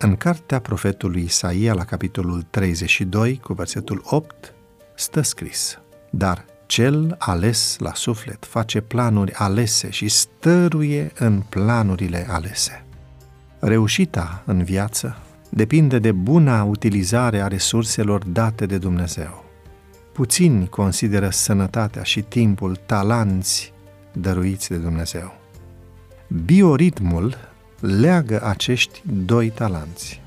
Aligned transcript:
În 0.00 0.16
cartea 0.16 0.58
profetului 0.58 1.22
Isaia, 1.22 1.72
la 1.72 1.84
capitolul 1.84 2.42
32, 2.50 3.40
cu 3.42 3.52
versetul 3.52 4.02
8, 4.04 4.54
stă 4.94 5.20
scris, 5.20 5.80
Dar 6.10 6.44
cel 6.66 7.14
ales 7.18 7.76
la 7.78 7.94
suflet 7.94 8.44
face 8.44 8.80
planuri 8.80 9.32
alese 9.32 9.90
și 9.90 10.08
stăruie 10.08 11.12
în 11.18 11.40
planurile 11.48 12.26
alese. 12.30 12.84
Reușita 13.58 14.42
în 14.46 14.62
viață 14.62 15.16
depinde 15.50 15.98
de 15.98 16.12
buna 16.12 16.62
utilizare 16.64 17.40
a 17.40 17.46
resurselor 17.46 18.24
date 18.24 18.66
de 18.66 18.78
Dumnezeu. 18.78 19.44
Puțini 20.12 20.68
consideră 20.68 21.30
sănătatea 21.30 22.02
și 22.02 22.22
timpul 22.22 22.76
talanți 22.86 23.72
dăruiți 24.12 24.68
de 24.68 24.76
Dumnezeu. 24.76 25.34
Bioritmul 26.44 27.36
leagă 27.80 28.42
acești 28.44 29.02
doi 29.24 29.50
talanți. 29.50 30.20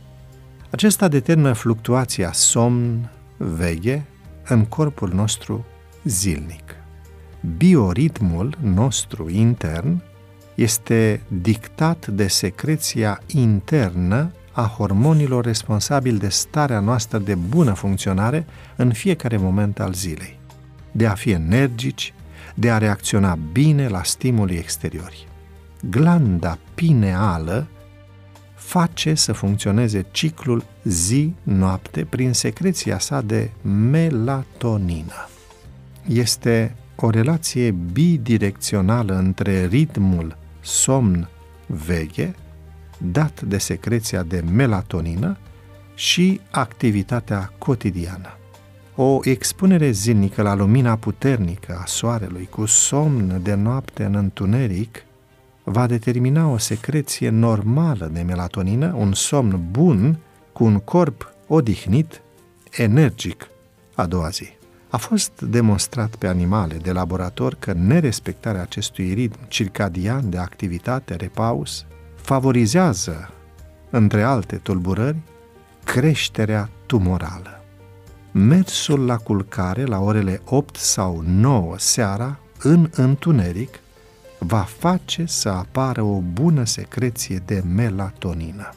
Acesta 0.70 1.08
determină 1.08 1.54
fluctuația 1.54 2.32
somn-veghe 2.32 4.06
în 4.48 4.66
corpul 4.66 5.12
nostru 5.14 5.66
zilnic. 6.04 6.76
Bioritmul 7.58 8.58
nostru 8.62 9.30
intern 9.30 10.02
este 10.56 11.22
dictat 11.28 12.08
de 12.08 12.28
secreția 12.28 13.22
internă 13.28 14.32
a 14.52 14.74
hormonilor 14.78 15.46
responsabili 15.46 16.20
de 16.20 16.30
starea 16.30 16.80
noastră 16.80 17.18
de 17.18 17.36
bună 17.36 17.74
funcționare 17.74 18.46
în 18.76 18.94
fiecare 18.94 19.38
moment 19.38 19.80
al 19.80 19.94
zilei, 19.94 20.40
de 20.92 21.08
a 21.08 21.14
fi 21.14 21.32
energici, 21.32 22.14
de 22.56 22.72
a 22.72 22.78
reacționa 22.78 23.38
bine 23.52 23.88
la 23.88 24.04
stimulii 24.04 24.58
exteriori. 24.58 25.28
Glanda 25.90 26.58
pineală 26.74 27.68
face 28.56 29.14
să 29.14 29.34
funcționeze 29.34 30.06
ciclul 30.12 30.64
zi-noapte 30.84 32.06
prin 32.10 32.34
secreția 32.34 33.00
sa 33.00 33.22
de 33.22 33.50
melatonină. 33.62 35.30
Este 36.08 36.76
o 36.96 37.10
relație 37.10 37.72
bidirecțională 37.72 39.18
între 39.18 39.66
ritmul 39.66 40.38
somn-veche, 40.62 42.36
dat 42.98 43.42
de 43.42 43.58
secreția 43.58 44.24
de 44.24 44.44
melatonină, 44.52 45.38
și 45.96 46.42
activitatea 46.52 47.54
cotidiană. 47.58 48.30
O 48.96 49.20
expunere 49.24 49.92
zilnică 49.92 50.42
la 50.42 50.54
lumina 50.54 50.96
puternică 50.96 51.80
a 51.82 51.86
soarelui, 51.86 52.48
cu 52.52 52.66
somn 52.66 53.40
de 53.44 53.54
noapte 53.54 54.04
în 54.04 54.16
întuneric, 54.16 55.06
va 55.72 55.88
determina 55.88 56.48
o 56.48 56.58
secreție 56.58 57.30
normală 57.30 58.10
de 58.14 58.22
melatonină, 58.22 58.94
un 58.98 59.14
somn 59.14 59.68
bun, 59.72 60.18
cu 60.54 60.64
un 60.64 60.80
corp 60.80 61.34
odihnit, 61.48 62.22
energic 62.72 63.48
a 63.96 64.06
doua 64.06 64.30
zi. 64.30 64.50
A 64.90 64.98
fost 64.98 65.42
demonstrat 65.42 66.16
pe 66.16 66.28
animale 66.28 66.76
de 66.76 66.92
laborator 66.92 67.56
că 67.60 67.74
nerespectarea 67.74 68.62
acestui 68.62 69.14
ritm 69.14 69.40
circadian 69.48 70.30
de 70.30 70.38
activitate, 70.38 71.16
repaus, 71.16 71.86
favorizează, 72.16 73.32
între 73.90 74.24
alte 74.24 74.56
tulburări, 74.56 75.18
creșterea 75.84 76.70
tumorală. 76.86 77.64
Mersul 78.32 79.06
la 79.06 79.18
culcare 79.18 79.86
la 79.86 80.00
orele 80.00 80.42
8 80.46 80.76
sau 80.76 81.24
9 81.26 81.76
seara, 81.78 82.40
în 82.62 82.90
întuneric, 82.92 83.80
va 84.44 84.62
face 84.62 85.26
să 85.26 85.50
apară 85.50 86.02
o 86.02 86.20
bună 86.20 86.64
secreție 86.64 87.42
de 87.46 87.64
melatonină. 87.74 88.70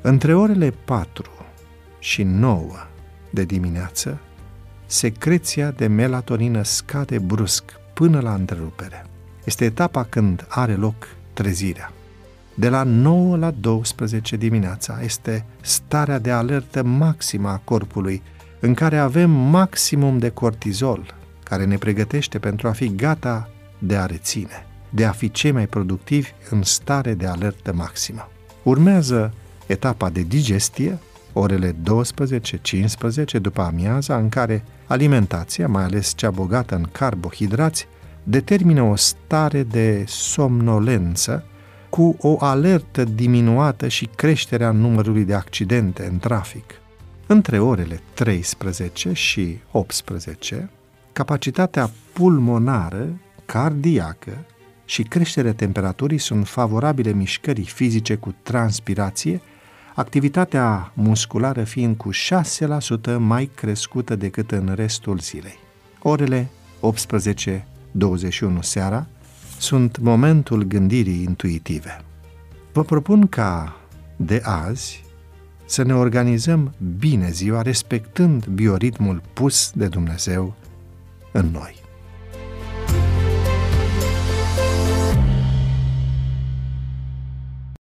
Între 0.00 0.34
orele 0.34 0.70
4 0.70 1.24
și 1.98 2.22
9 2.22 2.70
de 3.30 3.44
dimineață, 3.44 4.18
secreția 4.86 5.70
de 5.70 5.86
melatonină 5.86 6.62
scade 6.62 7.18
brusc 7.18 7.64
până 7.94 8.20
la 8.20 8.34
întrerupere. 8.34 9.06
Este 9.44 9.64
etapa 9.64 10.04
când 10.04 10.46
are 10.48 10.74
loc 10.74 11.08
trezirea. 11.32 11.92
De 12.54 12.68
la 12.68 12.82
9 12.82 13.36
la 13.36 13.50
12 13.50 14.36
dimineața 14.36 14.98
este 15.02 15.44
starea 15.60 16.18
de 16.18 16.30
alertă 16.30 16.82
maximă 16.82 17.48
a 17.48 17.60
corpului, 17.64 18.22
în 18.60 18.74
care 18.74 18.98
avem 18.98 19.30
maximum 19.30 20.18
de 20.18 20.28
cortizol, 20.28 21.14
care 21.42 21.64
ne 21.64 21.76
pregătește 21.76 22.38
pentru 22.38 22.68
a 22.68 22.72
fi 22.72 22.94
gata 22.94 23.48
de 23.78 23.96
a 23.96 24.06
reține, 24.06 24.66
de 24.94 25.04
a 25.04 25.10
fi 25.10 25.30
cei 25.30 25.50
mai 25.50 25.66
productivi 25.66 26.30
în 26.50 26.62
stare 26.62 27.14
de 27.14 27.26
alertă 27.26 27.72
maximă. 27.72 28.28
Urmează 28.62 29.34
etapa 29.66 30.10
de 30.10 30.20
digestie, 30.20 30.98
orele 31.32 31.72
12-15 31.72 31.74
după 33.40 33.62
amiaza, 33.62 34.16
în 34.16 34.28
care 34.28 34.64
alimentația, 34.86 35.68
mai 35.68 35.84
ales 35.84 36.12
cea 36.16 36.30
bogată 36.30 36.74
în 36.74 36.88
carbohidrați, 36.92 37.86
determină 38.22 38.82
o 38.82 38.96
stare 38.96 39.62
de 39.62 40.04
somnolență 40.06 41.44
cu 41.90 42.16
o 42.20 42.36
alertă 42.40 43.04
diminuată 43.04 43.88
și 43.88 44.08
creșterea 44.16 44.70
numărului 44.70 45.24
de 45.24 45.34
accidente 45.34 46.08
în 46.10 46.18
trafic. 46.18 46.64
Între 47.26 47.58
orele 47.58 48.00
13 48.14 49.12
și 49.12 49.58
18, 49.70 50.70
capacitatea 51.12 51.90
pulmonară, 52.12 53.08
cardiacă 53.46 54.44
și 54.92 55.02
creșterea 55.02 55.52
temperaturii 55.52 56.18
sunt 56.18 56.48
favorabile 56.48 57.12
mișcării 57.12 57.64
fizice 57.64 58.14
cu 58.14 58.34
transpirație, 58.42 59.40
activitatea 59.94 60.92
musculară 60.94 61.64
fiind 61.64 61.96
cu 61.96 62.10
6% 62.12 63.16
mai 63.18 63.50
crescută 63.54 64.16
decât 64.16 64.50
în 64.50 64.72
restul 64.74 65.18
zilei. 65.18 65.58
Orele 66.02 66.48
18-21 66.80 68.58
seara 68.60 69.06
sunt 69.58 69.98
momentul 69.98 70.62
gândirii 70.62 71.22
intuitive. 71.22 72.04
Vă 72.72 72.82
propun 72.82 73.26
ca 73.26 73.76
de 74.16 74.40
azi 74.44 75.04
să 75.64 75.82
ne 75.82 75.94
organizăm 75.94 76.74
bine 76.98 77.30
ziua 77.30 77.62
respectând 77.62 78.46
bioritmul 78.46 79.22
pus 79.32 79.70
de 79.74 79.88
Dumnezeu 79.88 80.54
în 81.32 81.50
noi. 81.52 81.82